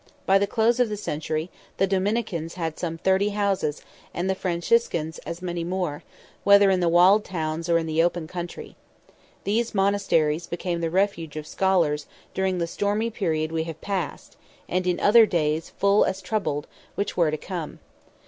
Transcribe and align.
By 0.25 0.39
the 0.39 0.47
close 0.47 0.79
of 0.79 0.89
the 0.89 0.97
century, 0.97 1.51
the 1.77 1.85
Dominicans 1.85 2.55
had 2.55 2.79
some 2.79 2.97
thirty 2.97 3.29
houses, 3.37 3.83
and 4.15 4.27
the 4.27 4.33
Franciscans 4.33 5.19
as 5.27 5.43
many 5.43 5.63
more, 5.63 6.01
whether 6.43 6.71
in 6.71 6.79
the 6.79 6.89
walled 6.89 7.23
towns 7.23 7.69
or 7.69 7.83
the 7.83 8.01
open 8.01 8.25
country. 8.25 8.75
These 9.43 9.75
monasteries 9.75 10.47
became 10.47 10.81
the 10.81 10.89
refuge 10.89 11.35
of 11.37 11.45
scholars, 11.45 12.07
during 12.33 12.57
the 12.57 12.65
stormy 12.65 13.11
period 13.11 13.51
we 13.51 13.65
have 13.65 13.79
passed, 13.79 14.37
and 14.67 14.87
in 14.87 14.99
other 14.99 15.27
days 15.27 15.69
full 15.69 16.03
as 16.05 16.19
troubled, 16.19 16.65
which 16.95 17.15
were 17.15 17.29
to 17.29 17.37
come. 17.37 17.77